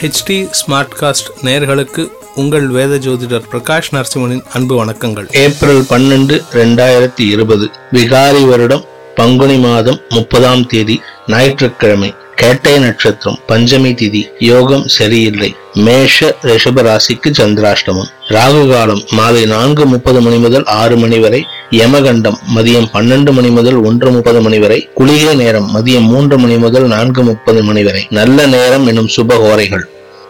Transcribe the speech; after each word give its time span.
HD 0.00 0.36
smart 0.58 0.94
cost 1.00 1.26
நேர்களுக்கு 1.42 2.02
உங்கள் 2.34 2.66
வேத 2.66 2.92
ஜோதிடர் 2.96 3.48
பிரகாஷ் 3.52 3.90
நரசிம்மனின் 3.90 4.42
அன்பு 4.52 4.74
வணக்கங்கள். 4.84 5.26
ஏப்ரல் 5.30 5.82
பன்னெண்டு 5.90 6.36
ரெண்டாயிரத்தி 6.52 7.24
இருபது 7.28 7.70
விகாரி 7.92 8.48
வருடம் 8.48 8.84
பங்குனி 9.14 9.58
மாதம் 9.58 10.00
முப்பதாம் 10.08 10.66
தேதி 10.66 11.00
ஞாயிற்றுக்கிழமை. 11.26 12.14
கேட்டை 12.40 12.78
நட்சத்திரம் 12.78 13.38
பஞ்சமி 13.46 13.90
திதி 13.92 14.20
யோகம் 14.38 14.88
சரியில்லை. 14.88 15.54
மேஷ 15.74 16.36
ரிஷப 16.42 16.82
ராசிக்கு 16.82 17.30
சந்திராஷ்டமம். 17.38 18.10
ராகு 18.28 18.72
காலம் 18.72 19.02
மாலை 19.10 19.44
நான்கு 19.44 19.86
முப்பது 19.86 20.20
மணி 20.20 20.36
முதல் 20.36 20.64
ஆறு 20.64 20.96
மணி 20.96 21.18
வரை. 21.18 21.46
யமகண்டம் 21.70 22.38
மதியம் 22.56 22.86
பன்னெண்டு 22.92 23.32
மணி 23.32 23.48
முதல் 23.48 23.74
ஒன்று 23.74 24.10
முப்பது 24.10 24.40
மணி 24.40 24.58
வரை. 24.58 24.88
குளிகை 24.94 25.34
நேரம் 25.34 25.68
மதியம் 25.74 26.08
மூன்று 26.12 26.38
மணி 26.38 26.56
முதல் 26.56 26.86
நான்கு 26.86 27.22
முப்பது 27.22 27.62
மணி 27.62 27.82
வரை. 27.82 28.06
நல்ல 28.10 28.46
நேரம் 28.46 28.86
எனும் 28.86 29.10
சுபகோரைகள் 29.16 29.84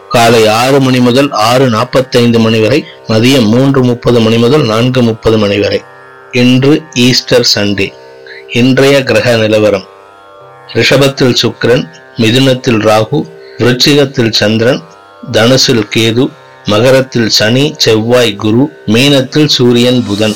காலை 0.09 0.47
ஆறு 0.47 0.79
மணி 0.79 0.99
முதல் 0.99 1.31
ஆறு 1.31 1.69
நாற்பத்தைந்து 1.69 2.39
மணி 2.39 2.59
வரை. 2.59 2.85
மதியம் 3.07 3.45
மூன்று 3.45 3.83
முப்பது 3.83 4.19
மணி 4.19 4.37
முதல் 4.37 4.65
நான்கு 4.65 5.01
முப்பது 5.01 5.37
மணி 5.37 5.59
வரை. 5.59 5.81
இன்று 6.31 6.81
ஈஸ்டர் 6.93 7.47
சண்டே. 7.55 7.93
இன்றைய 8.53 9.03
கிரக 9.03 9.35
நிலவரம். 9.35 9.89
ரிஷபத்தில் 10.73 11.35
சுக்கிரன் 11.41 11.89
மிதுனத்தில் 12.17 12.79
ராகு 12.89 13.19
விருச்சிகத்தில் 13.57 14.31
சந்திரன் 14.31 14.81
தனுசில் 15.31 15.83
கேது 15.95 16.29
மகரத்தில் 16.65 17.29
சனி 17.29 17.75
செவ்வாய் 17.77 18.35
குரு 18.35 18.69
மீனத்தில் 18.85 19.45
சூரியன் 19.45 20.03
புதன். 20.07 20.35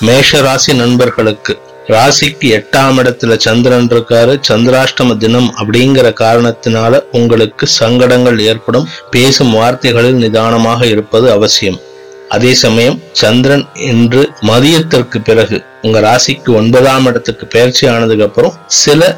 மேஷ 0.00 0.40
ராசி 0.40 0.72
நண்பர்களுக்கு 0.72 1.58
ராசிக்கு 1.88 2.46
எட்டாம் 2.58 2.98
இடத்துல 2.98 3.36
சந்திரன் 3.36 3.88
இருக்காரு. 3.88 4.40
சந்திராஷ்டம 4.48 5.16
தினம் 5.16 5.54
அப்படிங்கிற 5.58 6.08
காரணத்தினால 6.20 7.00
உங்களுக்கு 7.12 7.66
சங்கடங்கள் 7.66 8.38
ஏற்படும். 8.40 8.88
பேசும் 9.10 9.52
வார்த்தைகளில் 9.52 10.14
நிதானமாக 10.14 10.86
இருப்பது 10.86 11.30
அவசியம். 11.30 11.80
அதே 12.28 12.54
சமயம் 12.54 13.00
சந்திரன் 13.12 13.66
இன்று 13.74 14.32
மதியத்திற்கு 14.42 15.18
பிறகு 15.24 15.62
உங்க 15.82 16.00
ராசிக்கு 16.00 16.54
ஒன்பதாம் 16.54 17.06
இடத்துக்கு 17.06 17.46
பயிற்சி 17.46 17.86
ஆனதுக்கு 17.86 18.24
அப்புறம் 18.24 18.54
சில 18.66 19.16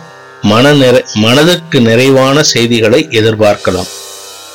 மன 0.50 0.72
நிறை 0.72 1.02
மனதுக்கு 1.14 1.80
நிறைவான 1.80 2.42
செய்திகளை 2.42 3.00
எதிர்பார்க்கலாம். 3.10 3.90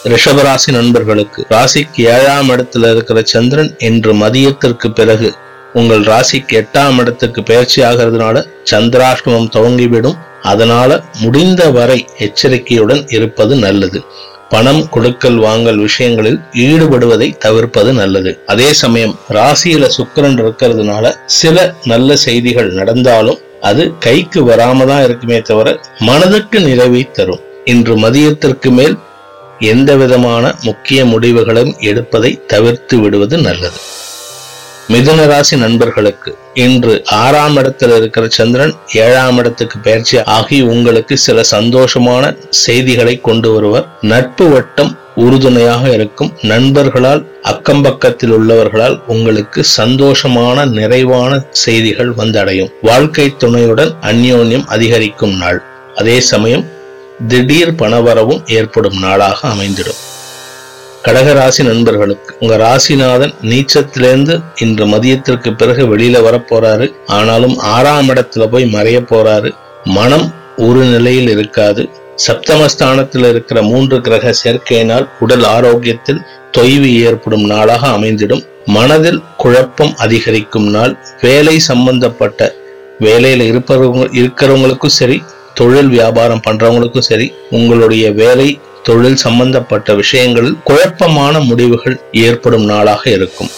ரிஷபராசி 0.03 0.71
நண்பர்களுக்கு 0.71 1.45
ராசிக்கு 1.49 2.01
ஏழாம் 2.15 2.49
இடத்துல 2.49 2.91
இருக்கிற 2.91 3.21
சந்திரன் 3.23 3.71
இன்று 3.79 4.13
மதியத்திற்கு 4.13 4.89
பிறகு 4.89 5.29
உங்கள் 5.73 6.03
ராசிக்கு 6.03 6.55
எட்டாம் 6.61 6.99
இடத்துக்கு 6.99 7.43
பயிற்சி 7.43 7.81
ஆகிறதுனால 7.81 8.45
சந்திராஷ்டமம் 8.71 9.49
துவங்கிவிடும். 9.55 10.17
அதனால 10.41 11.03
முடிந்த 11.19 11.69
வரை 11.69 11.99
எச்சரிக்கையுடன் 12.17 13.03
இருப்பது 13.07 13.55
நல்லது. 13.55 14.01
பணம் 14.49 14.89
கொடுக்கல் 14.89 15.37
வாங்கல் 15.37 15.77
விஷயங்களில் 15.77 16.39
ஈடுபடுவதை 16.65 17.37
தவிர்ப்பது 17.37 17.93
நல்லது. 17.93 18.31
அதே 18.45 18.69
சமயம் 18.73 19.19
ராசியில 19.29 19.89
சுக்கரன் 19.97 20.39
இருக்கிறதுனால 20.41 21.13
சில 21.25 21.75
நல்ல 21.83 22.15
செய்திகள் 22.15 22.71
நடந்தாலும் 22.71 23.39
அது 23.61 23.97
கைக்கு 23.99 24.47
வராம 24.49 24.85
தான் 24.85 25.03
இருக்குமே 25.03 25.41
தவிர 25.41 25.79
மனதுக்கு 25.99 26.59
நிறைவை 26.59 27.11
தரும். 27.11 27.39
இன்று 27.65 27.95
மதியத்திற்கு 27.97 28.69
மேல் 28.69 28.97
எந்த 29.59 29.95
விதமான 29.95 30.55
முக்கிய 30.61 31.05
முடிவுகளும் 31.05 31.75
எடுப்பதை 31.79 32.41
தவிர்த்து 32.47 32.97
விடுவது 32.99 33.37
நல்லது. 33.37 33.79
மிதுன 34.89 35.25
ராசி 35.25 35.57
நண்பர்களுக்கு 35.57 36.37
இன்று 36.53 37.03
ஆறாம் 37.05 37.55
இடத்தில் 37.55 37.95
இருக்கிற 37.95 38.27
சந்திரன் 38.29 38.73
ஏழாம் 38.93 39.37
இடத்துக்கு 39.37 39.79
பயிற்சி 39.79 40.23
ஆகி 40.23 40.61
உங்களுக்கு 40.61 41.17
சில 41.17 41.41
சந்தோஷமான 41.51 42.37
செய்திகளை 42.49 43.21
கொண்டு 43.21 43.53
வருவர். 43.53 43.87
நட்பு 44.01 44.49
வட்டம் 44.49 44.97
உறுதுணையாக 45.19 45.89
இருக்கும் 45.89 46.31
நண்பர்களால் 46.41 47.21
அக்கம்பக்கத்தில் 47.43 48.33
உள்ளவர்களால் 48.37 48.97
உங்களுக்கு 49.07 49.61
சந்தோஷமான 49.77 50.65
நிறைவான 50.69 51.31
செய்திகள் 51.51 52.11
வந்தடையும். 52.17 52.71
வாழ்க்கை 52.81 53.25
துணையுடன் 53.37 53.91
அந்யோன்யம் 54.01 54.65
அதிகரிக்கும் 54.65 55.37
நாள். 55.37 55.63
அதே 55.95 56.19
சமயம் 56.19 56.65
திடீர் 57.27 57.75
பணவரவும் 57.75 58.43
ஏற்படும் 58.47 58.99
நாளாக 58.99 59.47
அமைந்திடும். 59.47 59.99
கடகராசி 61.05 61.63
நண்பர்களுக்கு 61.63 62.35
உங்க 62.39 62.57
ராசிநாதன் 62.57 63.33
நீச்சத்திலேருந்து 63.41 64.43
இன்று 64.55 64.85
மதியத்திற்கு 64.85 65.55
பிறகு 65.55 65.97
வெளியில 65.97 66.17
வரப்போறாரு. 66.29 66.87
ஆனாலும் 67.07 67.57
ஆறாம் 67.57 68.09
இடத்துல 68.09 68.45
போய் 68.45 68.73
மறைய 68.73 68.99
போறாரு. 69.11 69.51
மனம் 69.83 70.33
ஒரு 70.57 70.83
நிலையில் 70.85 71.29
இருக்காது. 71.29 71.89
சப்தமஸ்தானத்தில் 72.25 73.25
இருக்கிற 73.29 73.61
மூன்று 73.61 74.01
கிரக 74.01 74.33
சேர்க்கையினால் 74.43 75.05
உடல் 75.19 75.43
ஆரோக்கியத்தில் 75.43 76.21
தொய்வு 76.57 76.89
ஏற்படும் 77.01 77.45
நாளாக 77.45 77.87
அமைந்திடும். 77.87 78.43
மனதில் 78.65 79.21
குழப்பம் 79.37 79.93
அதிகரிக்கும் 79.97 80.67
நாள். 80.69 80.93
வேலை 81.21 81.59
சம்பந்தப்பட்ட 81.59 82.55
வேலையில 82.99 83.45
இருப்பவங்க 83.51 84.05
இருக்கிறவங்களுக்கும் 84.21 84.97
சரி 84.99 85.23
தொழில் 85.53 85.87
வியாபாரம் 85.87 86.41
பண்றவங்களுக்கும் 86.47 87.07
சரி 87.11 87.33
உங்களுடைய 87.49 88.11
வேலை 88.11 88.59
தொழில் 88.83 89.15
சம்பந்தப்பட்ட 89.15 89.93
விஷயங்களில் 89.93 90.59
குழப்பமான 90.63 91.39
முடிவுகள் 91.39 91.97
ஏற்படும் 92.11 92.65
நாளாக 92.65 93.09
இருக்கும். 93.09 93.49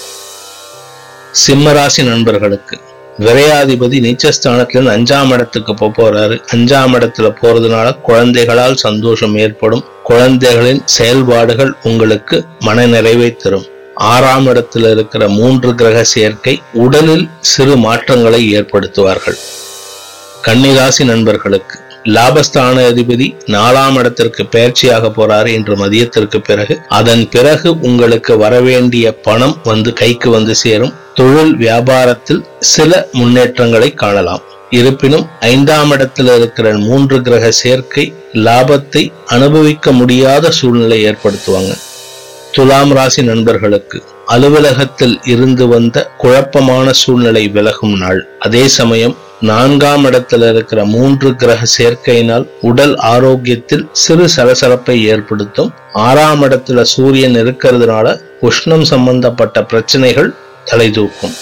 சிம்மராசி 1.43 2.03
நண்பர்களுக்கு 2.03 2.78
விரையாதிபதி 3.22 3.98
நீச்சஸ்தானத்திலிருந்து 4.06 4.94
அஞ்சாம் 4.98 5.32
இடத்துக்கு 5.32 5.74
போக 5.74 5.92
போறாரு. 5.92 6.42
அஞ்சாம் 6.56 6.94
இடத்துல 6.98 7.36
போறதுனால 7.42 8.02
குழந்தைகளால் 8.02 8.76
சந்தோஷம் 8.76 9.38
ஏற்படும். 9.38 9.84
குழந்தைகளின் 10.04 10.82
செயல்பாடுகள் 10.86 11.74
உங்களுக்கு 11.84 12.46
மன 12.59 12.86
நிறைவை 12.86 13.36
தரும். 13.36 13.66
ஆறாம் 13.96 14.48
இடத்துல 14.48 14.92
இருக்கிற 14.92 15.28
மூன்று 15.28 15.76
கிரக 15.76 16.04
சேர்க்கை 16.04 16.62
உடலில் 16.74 17.30
சிறு 17.40 17.76
மாற்றங்களை 17.78 18.42
ஏற்படுத்துவார்கள். 18.59 19.38
கன்னிராசி 20.48 21.03
நண்பர்களுக்கு 21.06 21.80
லாபஸ்தான 22.06 22.84
அதிபதி 22.91 23.35
நாலாம் 23.45 23.97
இடத்திற்கு 23.97 24.44
பயிற்சியாக 24.51 25.12
போறாரு 25.17 25.47
இன்று 25.47 25.75
மதியத்திற்கு 25.75 26.38
பிறகு 26.38 26.79
அதன் 26.88 27.29
பிறகு 27.29 27.79
உங்களுக்கு 27.79 28.38
வரவேண்டிய 28.38 29.13
பணம் 29.13 29.57
வந்து 29.63 29.94
கைக்கு 29.94 30.29
வந்து 30.29 30.56
சேரும். 30.56 30.94
தொழில் 31.13 31.57
வியாபாரத்தில் 31.57 32.41
சில 32.59 33.09
முன்னேற்றங்களை 33.11 33.94
காணலாம். 33.94 34.41
இருப்பினும் 34.69 35.28
ஐந்தாம் 35.40 35.91
இடத்தில் 35.91 36.28
இருக்கிற 36.28 36.73
மூன்று 36.78 37.22
கிரக 37.22 37.51
சேர்க்கை 37.51 38.13
லாபத்தை 38.34 39.11
அனுபவிக்க 39.25 39.91
முடியாத 39.91 40.51
சூழ்நிலை 40.51 41.06
ஏற்படுத்துவாங்க. 41.06 41.79
துலாம் 42.51 42.91
ராசி 42.91 43.23
நண்பர்களுக்கு 43.23 44.03
அலுவலகத்தில் 44.25 45.19
இருந்து 45.25 45.67
வந்த 45.67 46.11
குழப்பமான 46.17 46.91
சூழ்நிலை 46.91 47.47
விலகும் 47.47 47.97
நாள். 47.97 48.28
அதே 48.40 48.67
சமயம் 48.67 49.17
நான்காம் 49.41 50.06
இடத்துல 50.06 50.50
இருக்கிற 50.50 50.85
மூன்று 50.85 51.35
கிரக 51.35 51.66
சேர்க்கையினால் 51.78 52.46
உடல் 52.62 52.96
ஆரோக்கியத்தில் 52.96 53.88
சிறு 53.91 54.25
சலசலப்பை 54.35 54.96
ஏற்படுத்தும். 55.03 55.72
ஆறாம் 55.94 56.44
இடத்துல 56.44 56.81
சூரியன் 56.81 57.35
இருக்கிறதுனால 57.35 58.22
உஷ்ணம் 58.41 58.81
சம்பந்தப்பட்ட 58.81 59.63
பிரச்சனைகள் 59.63 60.34
தலை 60.66 60.91
தூக்கும். 60.91 61.34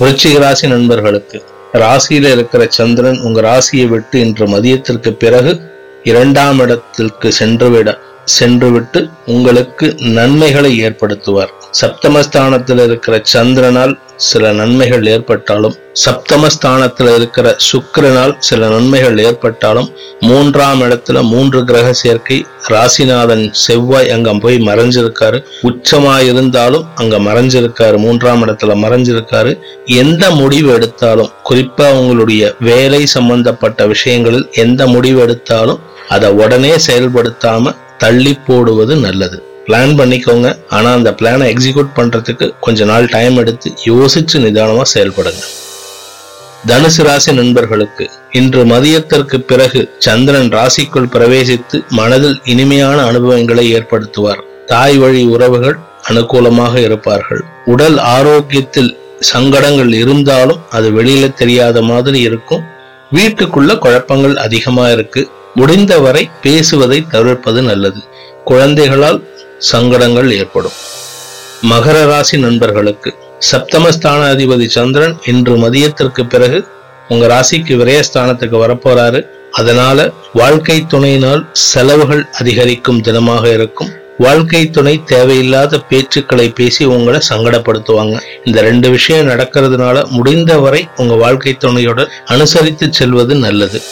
விருச்சிக 0.00 0.38
ராசி 0.38 0.68
நண்பர்களுக்கு 0.68 1.44
ராசியில 1.72 2.32
இருக்கிற 2.32 2.66
சந்திரன் 2.68 3.20
உங்க 3.20 3.40
ராசியை 3.40 3.86
விட்டு 3.86 4.20
இன்று 4.20 4.46
மதியத்திற்கு 4.46 5.10
பிறகு 5.10 5.60
இரண்டாம் 6.02 6.58
இடத்திற்கு 6.58 7.32
சென்றுவிட 7.32 7.98
சென்றுவிட்டு 8.24 9.08
உங்களுக்கு 9.26 9.94
நன்மைகளை 9.98 10.72
ஏற்படுத்துவார். 10.84 11.54
சப்தமஸ்தானத்தில் 11.80 12.82
இருக்கிற 12.84 13.22
சந்திரனால் 13.32 13.92
சில 14.16 14.52
நன்மைகள் 14.52 15.06
ஏற்பட்டாலும் 15.06 15.74
சப்தமஸ்தானத்தில் 16.04 17.14
இருக்கிற 17.14 17.56
சுக்கரனால் 17.68 18.34
சில 18.38 18.68
நன்மைகள் 18.68 19.18
ஏற்பட்டாலும் 19.18 19.88
மூன்றாம் 20.20 20.80
இடத்துல 20.80 21.22
மூன்று 21.22 21.64
கிரக 21.64 21.92
சேர்க்கை 21.92 22.46
ராசிநாதன் 22.68 23.44
செவ்வாய் 23.52 24.10
அங்க 24.10 24.34
போய் 24.34 24.56
மறைஞ்சிருக்காரு. 24.56 25.38
உச்சமா 25.62 26.14
இருந்தாலும் 26.24 26.84
அங்க 26.94 27.18
மறைஞ்சிருக்காரு 27.18 27.98
மூன்றாம் 27.98 28.44
இடத்துல 28.46 28.76
மறைஞ்சிருக்காரு. 28.84 29.54
எந்த 29.84 30.30
முடிவு 30.30 30.72
எடுத்தாலும் 30.72 31.32
குறிப்பா 31.50 31.88
உங்களுடைய 31.92 32.54
வேலை 32.60 33.06
சம்பந்தப்பட்ட 33.06 33.86
விஷயங்களில் 33.86 34.46
எந்த 34.52 34.86
முடிவு 34.86 35.20
எடுத்தாலும் 35.20 35.82
அதை 36.08 36.30
உடனே 36.30 36.74
செயல்படுத்தாம 36.86 37.74
தள்ளி 37.98 38.34
போடுவது 38.46 38.96
நல்லது. 38.96 39.38
பிளான் 39.66 39.98
பண்ணிக்கோங்க. 39.98 40.58
ஆனா 40.68 40.92
அந்த 40.92 41.10
பிளானை 41.10 41.54
எக்ஸிக்யூட் 41.54 41.90
பண்றதுக்கு 41.96 42.54
கொஞ்ச 42.60 42.84
நாள் 42.84 43.06
டைம் 43.06 43.36
எடுத்து 43.36 43.72
யோசிச்சு 43.84 44.32
நிதானமா 44.32 44.82
செயல்படுங்க. 44.94 45.44
தனுசு 46.66 47.02
ராசி 47.02 47.32
நண்பர்களுக்கு 47.32 48.10
இன்று 48.30 48.64
மதியத்திற்கு 48.64 49.38
பிறகு 49.38 49.94
சந்திரன் 49.98 50.48
ராசிக்குள் 50.48 51.10
பிரவேசித்து 51.12 51.86
மனதில் 51.88 52.40
இனிமையான 52.44 53.04
அனுபவங்களை 53.04 53.74
ஏற்படுத்துவார். 53.74 54.40
தாய் 54.66 54.96
வழி 54.96 55.24
உறவுகள் 55.24 55.78
அனுகூலமாக 56.08 56.76
இருப்பார்கள். 56.76 57.44
உடல் 57.64 57.98
ஆரோக்கியத்தில் 57.98 58.96
சங்கடங்கள் 59.20 59.92
இருந்தாலும் 59.92 60.60
அது 60.70 60.90
வெளியில 60.90 61.32
தெரியாத 61.32 61.82
மாதிரி 61.82 62.20
இருக்கும். 62.20 62.62
வீட்டுக்குள்ள 63.14 63.78
குழப்பங்கள் 63.78 64.36
அதிகமா 64.36 64.88
இருக்கு. 64.88 65.28
முடிந்தவரை 65.54 66.30
பேசுவதை 66.42 67.06
தவிர்ப்பது 67.06 67.62
நல்லது. 67.62 68.00
குழந்தைகளால் 68.44 69.22
சங்கடங்கள் 69.58 70.32
ஏற்படும். 70.32 70.72
மகர 71.70 72.06
ராசி 72.06 72.38
நண்பர்களுக்கு 72.38 73.14
சப்தமஸ்தானாதிபதி 73.50 74.66
சந்திரன் 74.66 75.16
இன்று 75.24 75.56
மதியத்திற்கு 75.56 76.28
பிறகு 76.28 76.64
உங்க 77.08 77.26
ராசிக்கு 77.26 77.74
விரயஸ்தானத்துக்கு 77.76 78.56
வரப்போறாரு. 78.66 79.26
அதனால 79.50 80.12
வாழ்க்கை 80.32 80.86
துணையினால் 80.86 81.48
செலவுகள் 81.52 82.26
அதிகரிக்கும் 82.32 83.00
தினமாக 83.00 83.52
இருக்கும். 83.52 83.90
வாழ்க்கை 84.18 84.70
துணை 84.70 85.02
தேவையில்லாத 85.04 85.80
பேச்சுக்களை 85.90 86.54
பேசி 86.54 86.84
உங்களை 86.84 87.20
சங்கடப்படுத்துவாங்க. 87.28 88.20
இந்த 88.44 88.60
ரெண்டு 88.60 88.90
விஷயம் 88.90 89.28
நடக்கிறதுனால 89.28 90.06
முடிந்தவரை 90.06 90.88
உங்க 90.96 91.14
வாழ்க்கை 91.14 91.56
துணையுடன் 91.56 92.08
அனுசரித்து 92.24 92.88
செல்வது 92.90 93.34
நல்லது. 93.34 93.82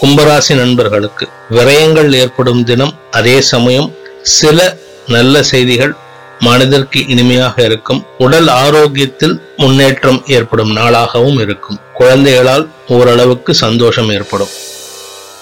கும்பராசி 0.00 0.56
நண்பர்களுக்கு 0.56 1.28
விரயங்கள் 1.50 2.12
ஏற்படும் 2.12 2.64
தினம் 2.64 2.94
அதே 3.10 3.40
சமயம் 3.40 3.92
சில 4.22 4.76
நல்ல 5.08 5.42
செய்திகள் 5.42 5.94
மனதிற்கு 6.40 7.06
இனிமையாக 7.08 7.62
இருக்கும். 7.62 8.06
உடல் 8.18 8.48
ஆரோக்கியத்தில் 8.48 9.40
முன்னேற்றம் 9.56 10.22
ஏற்படும் 10.26 10.76
நாளாகவும் 10.76 11.40
இருக்கும். 11.40 11.78
குழந்தைகளால் 11.94 12.68
ஓரளவுக்கு 12.88 13.54
சந்தோஷம் 13.54 14.10
ஏற்படும். 14.10 14.52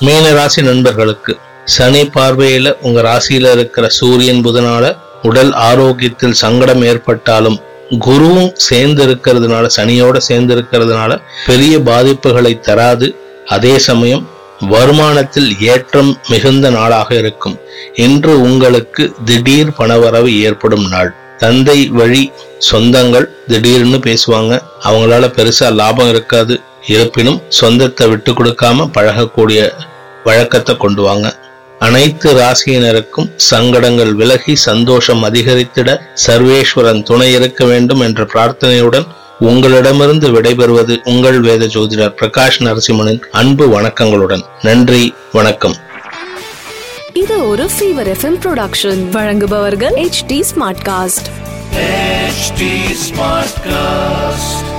மீன 0.01 0.33
ராசி 0.33 0.63
நண்பர்களுக்கு 0.63 1.37
சனி 1.65 2.03
பார்வையில 2.03 2.77
உங்க 2.81 3.01
ராசியில 3.03 3.53
இருக்கிற 3.53 3.89
சூரியன் 3.89 4.45
புதனால 4.45 4.97
உடல் 5.23 5.53
ஆரோக்கியத்தில் 5.53 6.41
சங்கடம் 6.43 6.83
ஏற்பட்டாலும் 6.83 7.59
குருவும் 8.07 8.53
சேர்ந்து 8.55 9.07
இருக்கிறதுனால 9.07 9.69
சனியோட 9.77 10.17
சேர்ந்து 10.17 10.55
இருக்கிறதுனால 10.55 11.21
பெரிய 11.47 11.79
பாதிப்புகளை 11.79 12.61
தராது. 12.61 13.17
அதே 13.47 13.79
சமயம் 13.79 14.29
வருமானத்தில் 14.61 15.61
ஏற்றம் 15.61 16.19
மிகுந்த 16.29 16.71
நாளாக 16.71 17.15
இருக்கும். 17.15 17.59
இன்று 17.95 18.41
உங்களுக்கு 18.41 19.15
திடீர் 19.25 19.73
பணவரவு 19.79 20.41
ஏற்படும் 20.41 20.89
நாள். 20.89 21.15
தந்தை 21.39 21.89
வழி 21.89 22.33
சொந்தங்கள் 22.73 23.27
திடீர்னு 23.47 23.97
பேசுவாங்க. 23.97 24.59
அவங்களால 24.83 25.31
பெருசா 25.39 25.73
லாபம் 25.73 26.09
இருக்காது. 26.09 26.61
இருப்பினும் 26.87 27.43
சொந்தத்தை 27.49 28.09
விட்டு 28.09 28.33
கொடுக்காம 28.33 28.89
பழகக்கூடிய 28.99 29.73
வழக்கத்தை 30.25 30.77
கொண்டு 30.77 31.03
வாங்க. 31.03 31.37
அனைத்து 31.79 32.35
ராசியினருக்கும் 32.35 33.31
சங்கடங்கள் 33.37 34.15
விலகி 34.15 34.57
சந்தோஷம் 34.57 35.25
அதிகரித்திட 35.25 35.99
சர்வேஸ்வரன் 36.27 37.03
துணை 37.03 37.33
இருக்க 37.33 37.65
வேண்டும் 37.65 38.01
என்ற 38.01 38.25
பிரார்த்தனையுடன் 38.25 39.07
உங்களிடமிருந்து 39.39 40.41
விடைபெறுவது 40.41 41.01
உங்கள் 41.05 41.41
வேத 41.41 41.67
ஜோதிடர் 41.67 42.15
பிரகாஷ் 42.21 42.59
நரசிம்மனின் 42.59 43.21
அன்பு 43.31 43.81
வணக்கங்களுடன். 43.81 44.43
நன்றி 44.63 45.15
வணக்கம். 45.33 45.75
இது 47.13 47.49
ஒரு 47.49 47.65
ஃபீவர் 47.65 48.15
எஃப்எம் 48.15 48.39
ப்ரொடக்ஷன் 48.45 49.09
வழங்குபவர்கள் 49.09 49.95
H 49.95 50.25
D 50.27 50.45
smartcast 50.85 51.27
HD 52.45 52.63
Smartcast. 53.09 54.74